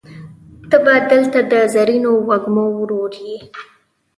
[0.69, 3.37] ته به دلته د زرینو وږمو ورور یې